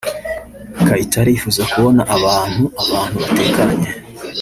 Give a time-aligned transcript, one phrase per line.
[0.87, 3.87] Kayitare yifuza kubona abantu abantu batekanye